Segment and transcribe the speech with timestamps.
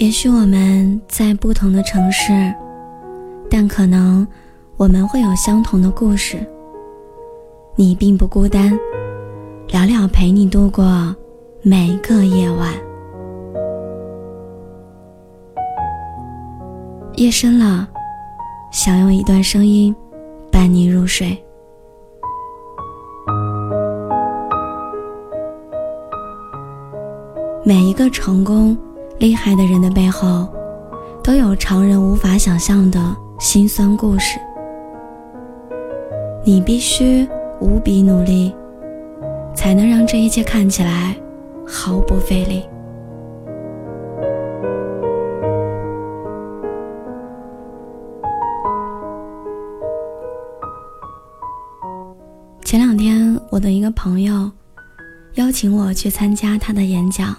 [0.00, 2.32] 也许我们在不同的城市，
[3.50, 4.26] 但可能
[4.78, 6.38] 我们会有相同的故事。
[7.76, 8.72] 你并不孤单，
[9.68, 11.14] 聊聊陪你度过
[11.60, 12.72] 每个夜晚。
[17.16, 17.86] 夜深了，
[18.72, 19.94] 想用一段声音
[20.50, 21.36] 伴你入睡。
[27.62, 28.74] 每一个成功。
[29.20, 30.48] 厉害的人的背后，
[31.22, 32.98] 都有常人无法想象的
[33.38, 34.40] 辛酸故事。
[36.42, 37.28] 你必须
[37.60, 38.50] 无比努力，
[39.54, 41.14] 才能让这一切看起来
[41.66, 42.64] 毫不费力。
[52.64, 54.50] 前两天，我的一个朋友
[55.34, 57.36] 邀请我去参加他的演讲。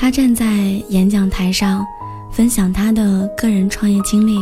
[0.00, 0.46] 他站在
[0.88, 1.86] 演讲台上，
[2.32, 4.38] 分享他的个人创业经历。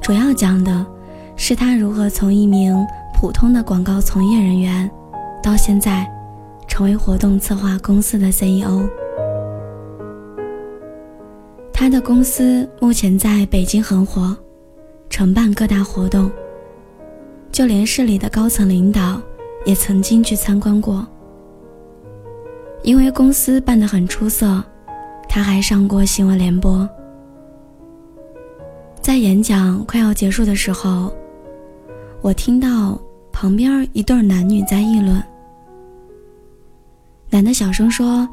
[0.00, 0.86] 主要讲的
[1.34, 2.72] 是他如何从一名
[3.12, 4.88] 普通的广告从业人员，
[5.42, 6.08] 到现在
[6.68, 8.88] 成为活动策划公司的 CEO。
[11.72, 14.36] 他的公司目前在北京很火，
[15.08, 16.30] 承办各大活动，
[17.50, 19.20] 就连市里的高层领导
[19.66, 21.04] 也曾经去参观过。
[22.82, 24.62] 因为公司办得很出色，
[25.28, 26.88] 他还上过新闻联播。
[29.02, 31.14] 在演讲快要结束的时候，
[32.22, 33.00] 我听到
[33.30, 35.22] 旁边一对男女在议论。
[37.28, 38.28] 男的小声说：“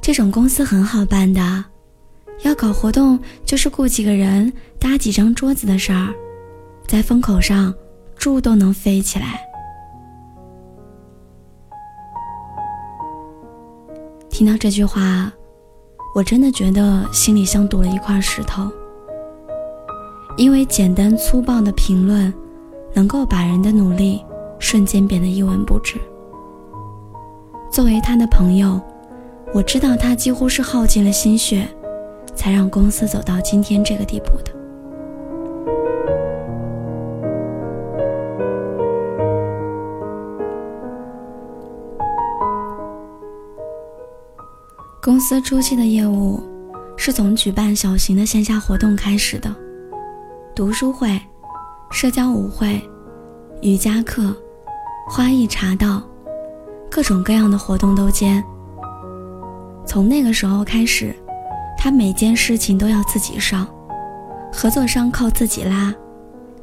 [0.00, 1.64] 这种公司很好办的，
[2.42, 6.12] 要搞活动就是雇几个人搭几张桌子的事儿，
[6.86, 7.72] 在风口上
[8.16, 9.40] 猪都能飞起来。”
[14.42, 15.32] 听到这句话，
[16.16, 18.68] 我真的觉得心里像堵了一块石头。
[20.36, 22.34] 因为简单粗暴的评论，
[22.92, 24.20] 能够把人的努力
[24.58, 25.94] 瞬间变得一文不值。
[27.70, 28.80] 作为他的朋友，
[29.54, 31.68] 我知道他几乎是耗尽了心血，
[32.34, 34.50] 才让公司走到今天这个地步的。
[45.12, 46.42] 公司初期的业务
[46.96, 49.54] 是从举办小型的线下活动开始的，
[50.54, 51.20] 读书会、
[51.90, 52.80] 社交舞会、
[53.60, 54.34] 瑜伽课、
[55.06, 56.02] 花艺茶道，
[56.90, 58.42] 各种各样的活动都兼。
[59.86, 61.14] 从那个时候开始，
[61.76, 63.68] 他每件事情都要自己上，
[64.50, 65.94] 合作商靠自己拉，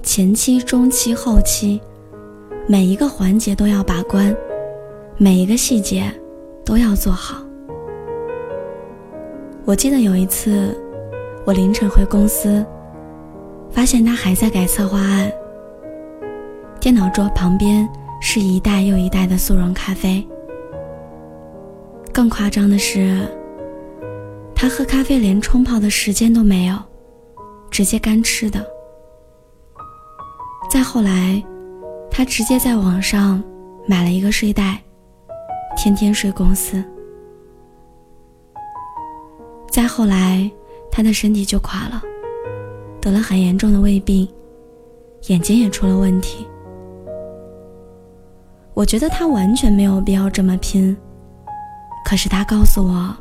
[0.01, 1.79] 前期、中期、后期，
[2.67, 4.35] 每一个环节都要把关，
[5.19, 6.11] 每一个细节
[6.65, 7.43] 都要做好。
[9.69, 10.75] 我记得有一次，
[11.45, 12.65] 我凌晨回公司，
[13.69, 15.31] 发现他还在改策划案。
[16.79, 17.87] 电脑桌旁边
[18.19, 20.27] 是一袋又一袋的速溶咖啡。
[22.11, 23.15] 更夸张的是，
[24.55, 26.75] 他喝咖啡连冲泡的时间都没有，
[27.69, 28.65] 直接干吃的。
[30.67, 31.43] 再后来，
[32.09, 33.39] 他直接在网上
[33.87, 34.81] 买了一个睡袋，
[35.77, 36.83] 天天睡公司。
[39.71, 40.49] 再后来，
[40.91, 42.01] 他的身体就垮了，
[42.99, 44.27] 得了很严重的胃病，
[45.27, 46.47] 眼睛也出了问题。
[48.73, 50.95] 我觉得他完全没有必要这么拼，
[52.05, 53.15] 可是他告诉我，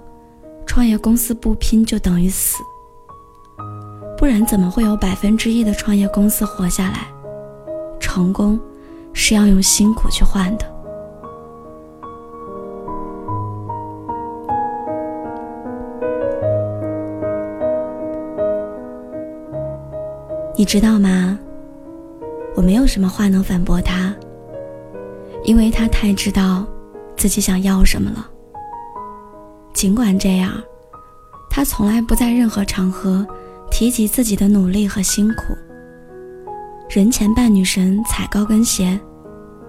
[0.64, 2.56] 创业公司不拼就等于死，
[4.16, 7.06] 不然怎么会有百分之一的创业公司活下来？
[8.00, 8.58] 成功
[9.12, 10.77] 是要用辛苦去换的。
[20.58, 21.38] 你知道吗？
[22.56, 24.12] 我没有什么话能反驳他，
[25.44, 26.66] 因为他太知道
[27.16, 28.28] 自己想要什么了。
[29.72, 30.52] 尽管这样，
[31.48, 33.24] 他从来不在任何场合
[33.70, 35.56] 提及自己的努力和辛苦。
[36.90, 38.98] 人前扮女神踩高跟鞋，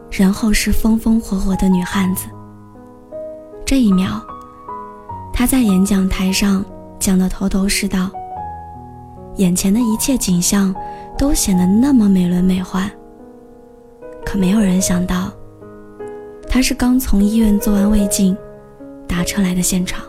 [0.09, 2.25] 人后是风风火火的女汉子。
[3.63, 4.19] 这一秒，
[5.31, 6.65] 他在演讲台上
[6.97, 8.09] 讲得头头是道。
[9.39, 10.75] 眼前的一切景象
[11.17, 12.91] 都显得那么美轮美奂，
[14.25, 15.31] 可没有人想到，
[16.49, 18.37] 他是刚从医院做完胃镜，
[19.07, 20.03] 打车来的现场。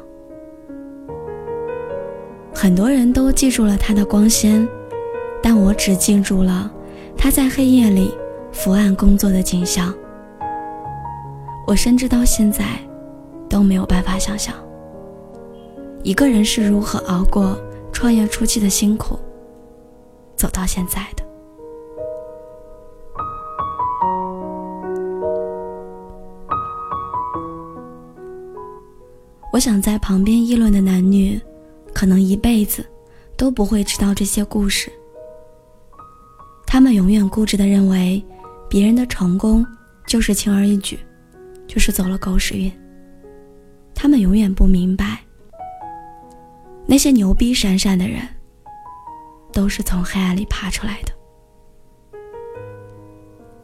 [2.53, 4.69] 很多人都记住了他的光鲜，
[5.41, 6.69] 但我只记住了
[7.17, 8.13] 他在黑夜里
[8.51, 9.95] 伏案工作的景象。
[11.69, 12.65] 我甚至到现在
[13.49, 14.53] 都没有办法想象，
[16.03, 17.57] 一个人是如何熬过
[17.93, 19.19] 创业初期的辛苦，
[20.37, 21.25] 走到现在的。
[29.53, 31.39] 我想，在旁边议论的男女，
[31.93, 32.87] 可能一辈子
[33.37, 34.91] 都不会知道这些故事。
[36.67, 38.25] 他们永远固执的认为，
[38.69, 39.67] 别人的成功
[40.07, 40.99] 就是轻而易举，
[41.67, 42.73] 就是走了狗屎运。
[43.93, 45.19] 他们永远不明白，
[46.91, 48.21] 那些牛逼闪闪的人，
[49.53, 51.13] 都是从黑暗里爬出来的。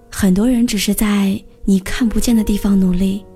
[0.09, 3.27] 很多人只是在你看不见的地方努力，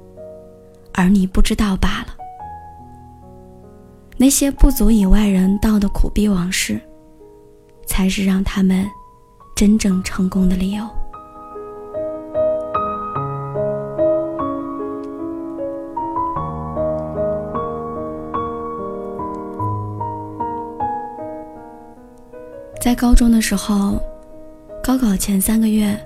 [0.93, 2.17] 而你不知道罢了。
[4.17, 6.81] 那些不足以外人道的苦逼往事，
[7.85, 8.89] 才是让他们
[9.57, 10.89] 真正成功的理由。
[22.91, 24.03] 在高中的时候，
[24.83, 25.97] 高考前三个月，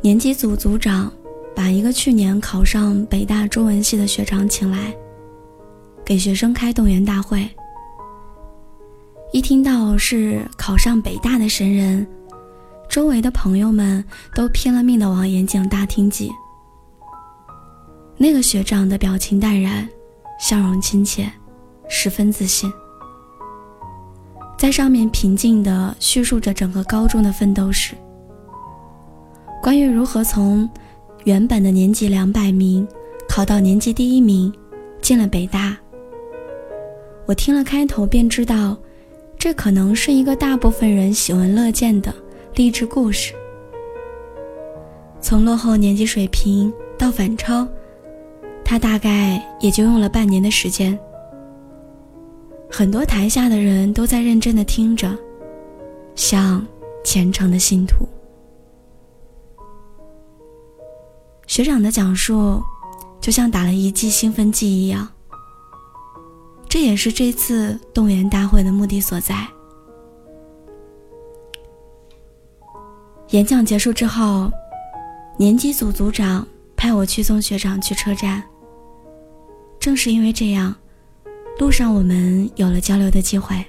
[0.00, 1.08] 年级组组长
[1.54, 4.92] 把一个去年考上北大中文系的学长请来。
[6.04, 7.48] 给学生开动员大会，
[9.32, 12.04] 一听到是考上北大的神人，
[12.88, 14.04] 周围的朋友们
[14.34, 16.28] 都拼了命的往演讲大厅挤。
[18.16, 19.88] 那个学长的表情淡然，
[20.40, 21.30] 笑容亲切，
[21.88, 22.68] 十分自信，
[24.56, 27.94] 在上面平静的叙述着整个高中的奋斗史，
[29.60, 30.68] 关于如何从
[31.24, 32.86] 原本的年级两百名
[33.28, 34.52] 考到年级第一名，
[35.00, 35.76] 进了北大。
[37.26, 38.76] 我听了开头便知道，
[39.36, 42.14] 这可能是一个大部分人喜闻乐见的
[42.54, 43.32] 励志故事。
[45.20, 47.66] 从落后年级水平到反超，
[48.64, 50.98] 他大概也就用了半年的时间。
[52.74, 55.14] 很多台下的人都在认真的听着，
[56.14, 56.66] 像
[57.04, 58.08] 虔诚的信徒。
[61.46, 62.62] 学长的讲述，
[63.20, 65.06] 就像打了一剂兴奋剂一样。
[66.66, 69.46] 这也是这次动员大会的目的所在。
[73.28, 74.50] 演讲结束之后，
[75.36, 78.42] 年级组组长派我去送学长去车站。
[79.78, 80.74] 正是因为这样，
[81.58, 83.64] 路上我们有了交流的机会。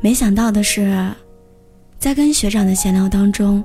[0.00, 1.10] 没想到的是，
[1.98, 3.64] 在跟学长的闲聊当中，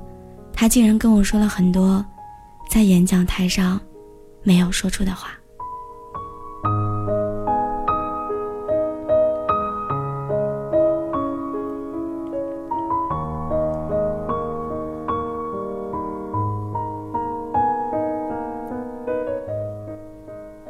[0.52, 2.04] 他竟然跟我说了很多
[2.70, 3.80] 在演讲台上
[4.42, 5.28] 没有说出的话。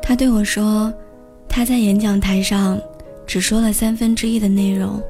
[0.02, 0.92] 他对我说
[1.56, 2.76] ：“他在演讲台上
[3.28, 5.00] 只说了三分之一的内容，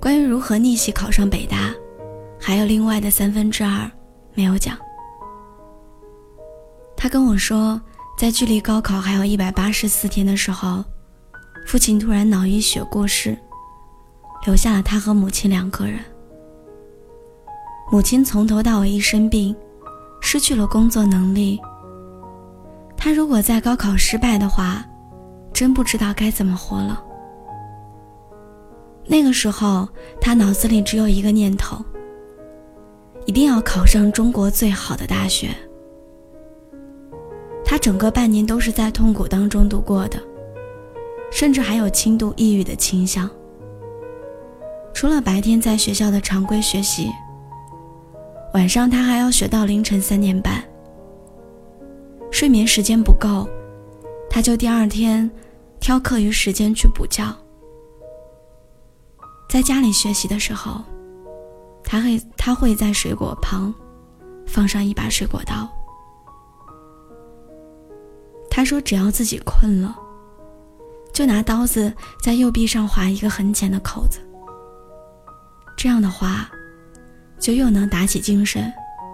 [0.00, 1.70] 关于如何逆袭考上北大，
[2.40, 3.90] 还有另外的三分之二
[4.32, 4.74] 没有讲。”
[6.96, 7.78] 他跟我说，
[8.16, 10.82] 在距离高考还有一百八十四天的时候，
[11.66, 13.36] 父亲突然脑溢血过世，
[14.46, 16.00] 留下了他和母亲两个人。
[17.92, 19.54] 母亲从头到尾一生病，
[20.22, 21.60] 失去了工作能力。
[22.96, 24.82] 他如果在高考失败的话，
[25.54, 27.02] 真不知道该怎么活了。
[29.06, 29.88] 那个时候，
[30.20, 31.76] 他脑子里只有一个念头：
[33.24, 35.48] 一定要考上中国最好的大学。
[37.64, 40.18] 他整个半年都是在痛苦当中度过的，
[41.30, 43.30] 甚至还有轻度抑郁的倾向。
[44.92, 47.10] 除了白天在学校的常规学习，
[48.54, 50.62] 晚上他还要学到凌晨三点半。
[52.30, 53.48] 睡眠时间不够，
[54.30, 55.30] 他就第二天
[55.84, 57.22] 挑课余时间去补觉。
[59.50, 60.82] 在家里学习的时候，
[61.84, 63.72] 他会他会在水果旁
[64.46, 65.68] 放上一把水果刀。
[68.50, 69.94] 他说，只要自己困了，
[71.12, 74.20] 就拿刀子在右臂上划一个很浅的口子。
[75.76, 76.50] 这样的话，
[77.38, 78.72] 就又能打起精神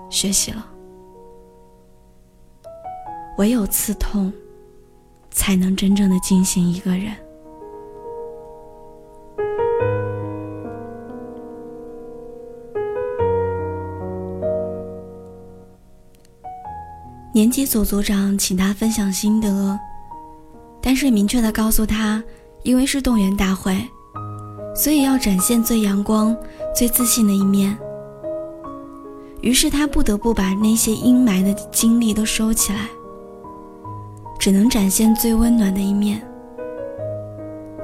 [0.08, 0.64] 学习了。
[3.38, 4.32] 唯有刺痛，
[5.30, 7.12] 才能真正的惊醒一个人。
[17.32, 19.78] 年级组组长请他分享心得，
[20.82, 22.22] 但是明确的告诉他，
[22.64, 23.80] 因为是动员大会，
[24.74, 26.36] 所以要展现最阳光、
[26.74, 27.78] 最自信的一面。
[29.40, 32.88] 于是他不得不把那些阴霾的经历都收起来。
[34.40, 36.20] 只能展现最温暖的一面。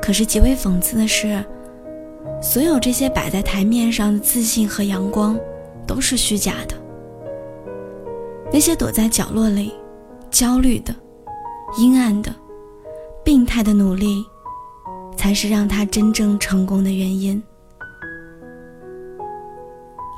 [0.00, 1.44] 可是极为讽刺的是，
[2.40, 5.38] 所有这些摆在台面上的自信和阳光，
[5.86, 6.74] 都是虚假的。
[8.50, 9.74] 那些躲在角落里、
[10.30, 10.94] 焦虑的、
[11.76, 12.34] 阴暗的、
[13.22, 14.24] 病态的努力，
[15.16, 17.42] 才是让他真正成功的原因。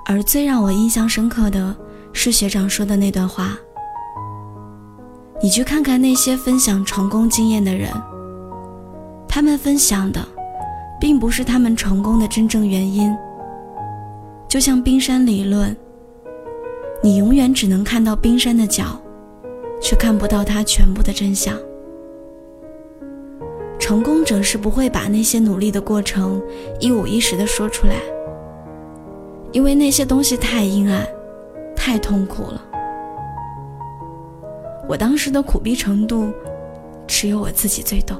[0.06, 1.74] 而最让我印象深刻的
[2.12, 3.58] 是学长说的那段话
[5.40, 7.90] ：“你去看看那些分享成功经验的人。”
[9.28, 10.26] 他们分享的，
[11.00, 13.14] 并不是他们成功的真正原因。
[14.48, 15.76] 就像冰山理论，
[17.02, 19.00] 你永远只能看到冰山的角，
[19.80, 21.54] 却看不到它全部的真相。
[23.78, 26.42] 成功者是不会把那些努力的过程
[26.80, 27.94] 一五一十的说出来，
[29.52, 31.06] 因为那些东西太阴暗，
[31.76, 32.67] 太痛苦了。
[34.88, 36.32] 我当时的苦逼程度，
[37.06, 38.16] 只有我自己最懂。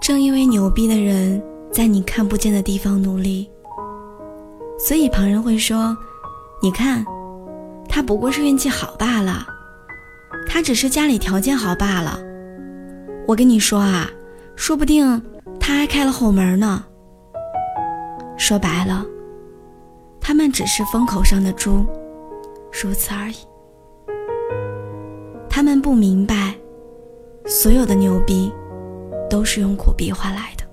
[0.00, 3.48] 正因为牛逼的人在你看不见的地方努力，
[4.78, 5.94] 所以旁人会说
[6.62, 7.04] ：“你看，
[7.86, 9.46] 他不过是运气好罢了，
[10.48, 12.18] 他只是家里条件好罢了。”
[13.30, 14.10] 我跟你说啊，
[14.56, 15.22] 说不定
[15.60, 16.82] 他还开了后门呢。
[18.36, 19.06] 说白了，
[20.20, 21.86] 他们只是风口上的猪，
[22.82, 23.36] 如此而已。
[25.48, 26.56] 他们不明白，
[27.46, 28.52] 所有的牛逼。
[29.30, 30.64] 都是用苦逼换来的，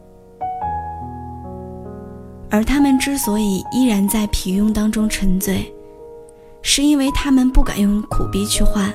[2.49, 5.71] 而他们之所以依然在平庸当中沉醉，
[6.63, 8.91] 是因为他们不敢用苦逼去换，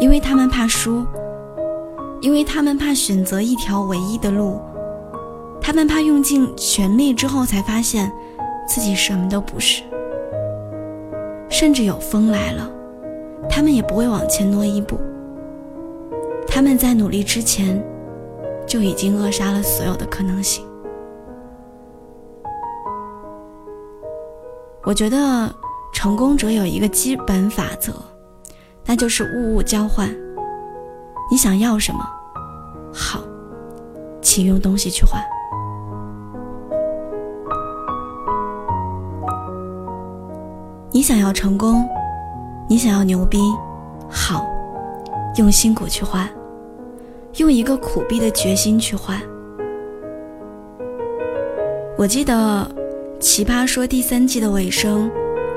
[0.00, 1.06] 因为他们怕输，
[2.24, 4.58] 因为他们怕选择一条唯一的路，
[5.60, 8.10] 他们怕用尽全力之后才发现
[8.66, 9.82] 自己什么都不是，
[11.50, 12.66] 甚至有风来了，
[13.46, 14.98] 他们也不会往前挪一步。
[16.48, 17.84] 他们在努力之前，
[18.66, 20.64] 就已经扼杀了所有的可能性。
[24.82, 25.54] 我觉得
[25.92, 27.92] 成功者有一个基本法则，
[28.86, 30.23] 那就是物物交换。
[31.30, 32.00] 你想要什么？
[32.92, 33.20] 好，
[34.20, 35.20] 请用东西去换。
[40.90, 41.84] 你想要成功，
[42.68, 43.38] 你想要牛逼，
[44.08, 44.46] 好，
[45.36, 46.28] 用辛苦去换。
[47.38, 49.20] 用一个苦逼的决心去换。
[51.98, 52.32] 我记得
[53.18, 55.10] 《奇葩说》第三季的尾声，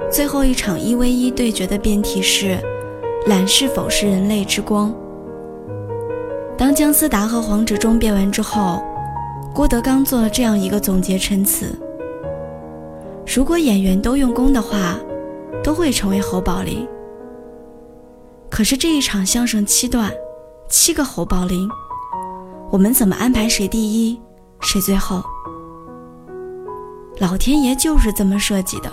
[0.10, 2.58] 最后一场一 v 一对决的辩题是
[3.28, 4.92] “懒是否是人类之光”。
[6.58, 8.84] 当姜思达和黄执中辩完之后，
[9.54, 11.78] 郭德纲做了这样一个总结陈词：
[13.26, 14.98] 如果演员都用功的话，
[15.64, 16.88] 都会成为侯宝林。
[18.50, 20.12] 可是这一场相声七段。
[20.70, 21.66] 七个侯宝林，
[22.70, 24.20] 我们怎么安排谁第一，
[24.60, 25.24] 谁最后？
[27.20, 28.92] 老天爷就是这么设计的，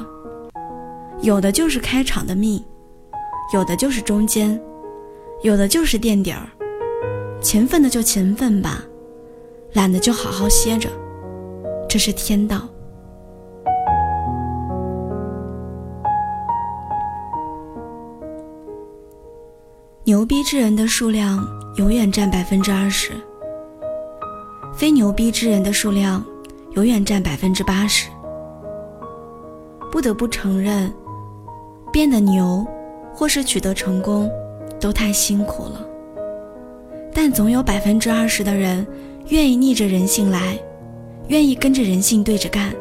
[1.20, 2.64] 有的就是开场的命，
[3.52, 4.60] 有的就是中间，
[5.42, 6.46] 有的就是垫底儿。
[7.44, 8.82] 勤奋的就勤奋吧，
[9.74, 10.88] 懒的就好好歇着，
[11.86, 12.62] 这是天道。
[20.04, 21.46] 牛逼之人的数量。
[21.76, 23.10] 永远占百分之二十，
[24.76, 26.24] 非牛逼之人的数量
[26.76, 28.08] 永远占百分之八十。
[29.90, 30.94] 不得不承认，
[31.92, 32.64] 变得牛，
[33.12, 34.30] 或是取得成功，
[34.80, 35.84] 都太辛苦了。
[37.14, 38.84] 但总有百分之二十的人
[39.28, 40.58] 愿意逆着人性来，
[41.28, 42.74] 愿意跟着人性对着干，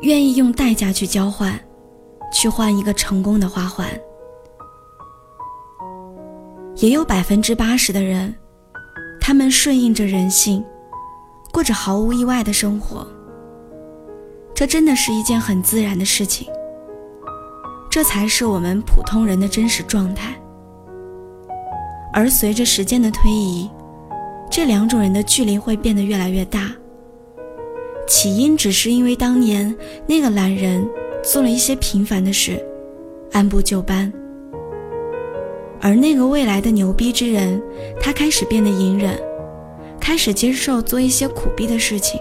[0.00, 1.58] 愿意用代价去交换，
[2.32, 3.88] 去换一个成功的花环。
[6.76, 8.34] 也有百分之八十的人，
[9.20, 10.64] 他们顺应着人性，
[11.52, 13.06] 过着毫无意外的生活。
[14.54, 16.46] 这真的是一件很自然的事情。
[17.90, 20.34] 这才是我们普通人的真实状态。
[22.12, 23.70] 而随着时间的推移，
[24.50, 26.70] 这两种人的距离会变得越来越大。
[28.06, 29.74] 起因只是因为当年
[30.06, 30.86] 那个懒人
[31.22, 32.62] 做了一些平凡的事，
[33.32, 34.12] 按部就班。
[35.80, 37.60] 而那个未来的牛逼之人，
[38.00, 39.18] 他开始变得隐忍，
[39.98, 42.20] 开始接受做一些苦逼的事情。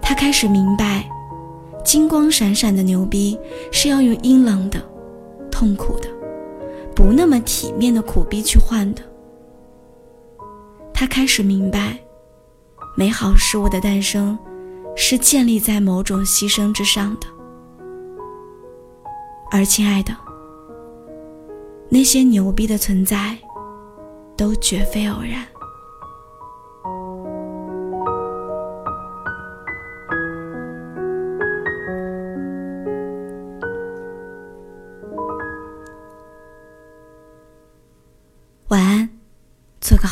[0.00, 1.04] 他开始明白，
[1.84, 3.38] 金光闪闪的牛逼
[3.72, 4.80] 是要用阴冷的、
[5.50, 6.08] 痛苦的、
[7.00, 9.02] 不那么体面的苦逼去换的。
[10.92, 11.98] 他开始明白，
[12.94, 14.38] 美好事物的诞生
[14.94, 17.26] 是建立在某种牺牲之上的。
[19.50, 20.14] 而亲爱的，
[21.88, 23.34] 那些牛逼的存在，
[24.36, 25.42] 都绝非偶然。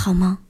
[0.08, 0.47] 好吗。